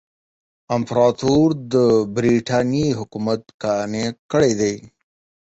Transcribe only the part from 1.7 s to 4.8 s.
د برټانیې حکومت قانع کړی دی.